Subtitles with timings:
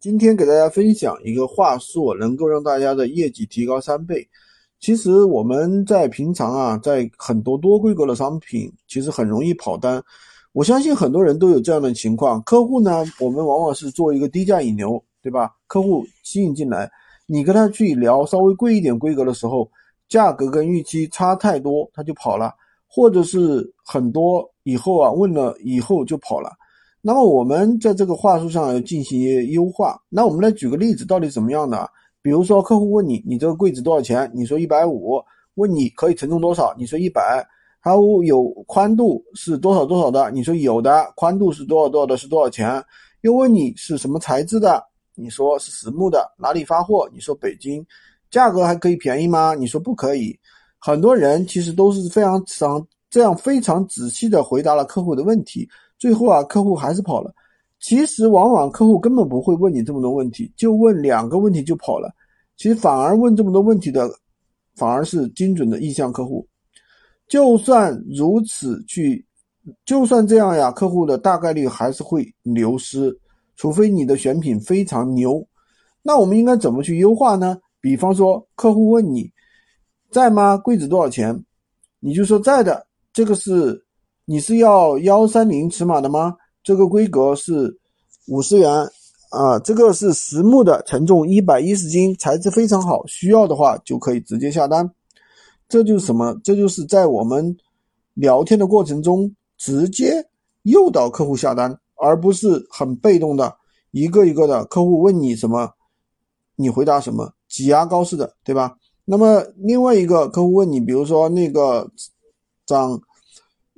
[0.00, 4.24] 今天给大家分享一个话术，能够让大家的业绩提高三倍。
[4.78, 10.00] 其实我们在平常啊，在很多多规格的商品，其实很容易跑单。
[10.52, 12.40] 我相信很多人都有这样的情况。
[12.44, 15.50] 客户呢，我们往往是做一个低价引流，对吧？
[15.66, 16.88] 客户吸引进来，
[17.26, 19.68] 你跟他去聊稍微贵一点规格的时候，
[20.08, 22.52] 价格跟预期差太多，他就跑了；
[22.86, 26.52] 或者是很多以后啊，问了以后就跑了。
[27.00, 29.98] 那么我们在这个话术上要进行优化。
[30.08, 31.86] 那我们来举个例子，到底怎么样呢？
[32.20, 34.30] 比如说客户问你，你这个柜子多少钱？
[34.34, 35.22] 你说一百五。
[35.54, 36.74] 问你可以承重多少？
[36.78, 37.44] 你说一百。
[37.80, 40.30] 还有有宽度是多少多少的？
[40.32, 41.12] 你说有的。
[41.16, 42.16] 宽度是多少多少的？
[42.16, 42.82] 是多少钱？
[43.22, 44.82] 又问你是什么材质的？
[45.14, 46.32] 你说是实木的。
[46.38, 47.08] 哪里发货？
[47.12, 47.84] 你说北京。
[48.30, 49.54] 价格还可以便宜吗？
[49.54, 50.38] 你说不可以。
[50.78, 55.68] 很多人其实都是非常常这样非常仔细的回答了客户的问题。
[55.98, 57.34] 最后啊，客户还是跑了。
[57.80, 62.12] 其实往往客户根本不会问你这么多问题，就问两个问题就跑了。
[62.56, 64.10] 其实反而问这么多问题的，
[64.74, 66.44] 反而是精准的意向客户。
[67.28, 69.24] 就算如此去，
[69.84, 73.16] 就算这样呀，客户的大概率还是会流失，
[73.54, 75.46] 除非你的选品非常牛。
[76.02, 77.56] 那我们应该怎么去优化呢？
[77.80, 79.30] 比方说，客户问你
[80.10, 80.56] 在吗？
[80.56, 81.44] 柜子多少钱？
[82.00, 82.87] 你就说在的。
[83.18, 83.84] 这个是。
[84.30, 86.36] 你是要幺三零尺码的吗？
[86.62, 87.76] 这个规格是
[88.28, 88.70] 五十元
[89.30, 94.88] 啊，这个是实木的，承重一百一十斤，材质非常好，需要的话就可以直接下单。
[95.66, 96.38] 这就是什么？
[96.44, 97.56] 这就是在我们
[98.12, 100.24] 聊天的过程中直接
[100.64, 103.56] 诱导客户下单，而不是很被动的
[103.90, 105.72] 一个一个的客户问你什么，
[106.54, 108.76] 你回答什么，挤牙膏似的，对吧？
[109.06, 111.90] 那么另外一个客户问你，比如说那个
[112.66, 113.00] 长。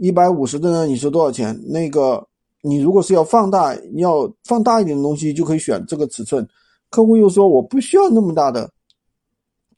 [0.00, 0.86] 一百五十的呢？
[0.86, 1.54] 你说多少钱？
[1.68, 2.26] 那个
[2.62, 6.46] 你如果是要放大，要放大一点的东西，就可以选这个尺寸。
[6.88, 8.70] 客户又说我不需要那么大的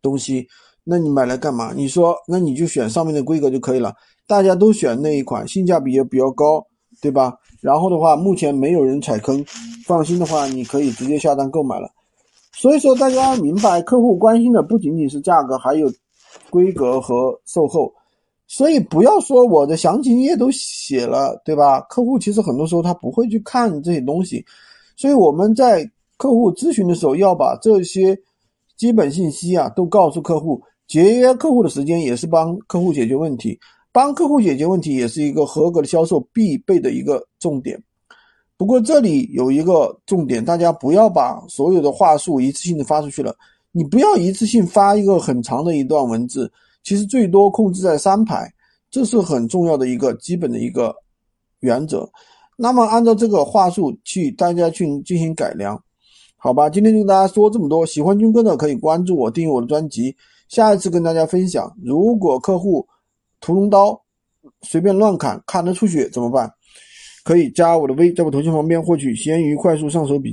[0.01, 0.47] 东西，
[0.85, 1.73] 那你买来干嘛？
[1.75, 3.93] 你说那你就选上面的规格就可以了。
[4.29, 6.65] 大家都选那一款，性价比也比较高，
[7.01, 7.35] 对吧？
[7.61, 9.45] 然后的话，目前没有人踩坑，
[9.85, 11.91] 放心的话，你可以直接下单购买了。
[12.53, 15.93] 所以说，大家明白，客户关心的不仅仅是价格，还有
[16.49, 17.93] 规格和售后。
[18.53, 21.81] 所以不要说我的详情页都写了，对吧？
[21.89, 24.45] 客户其实很多时候他不会去看这些东西，
[24.95, 28.15] 所以我们在客户咨询的时候要把这些
[28.77, 33.59] 基本信息啊都告诉客户，节约客户的时间也是帮客户解决问题，
[33.91, 37.83] 帮客户解决问题也是一个合格的销售必备的一个重点。
[38.59, 43.35] 不过这里有一个重点，大家不要把所有的话术一次性的发出去了，
[43.73, 46.53] 你不要一次性发一个很长的一段文字。
[46.85, 48.53] 其实最多控制在三排，
[48.91, 50.95] 这是很重要的一个基本的一个
[51.61, 52.09] 原则。
[52.57, 55.81] 那么按照这个话术去，大家去进行改良，
[56.37, 56.69] 好吧？
[56.69, 57.87] 今天就跟大家说这么多。
[57.87, 60.15] 喜欢军哥的可以关注我，订阅我的专辑。
[60.49, 62.87] 下一次跟大家分享，如果客户
[63.41, 63.99] 屠龙刀
[64.61, 66.53] 随便乱砍，砍得出血怎么办？
[67.25, 70.31] 可以加我的微，在我头像旁边获取闲鱼快速上手笔。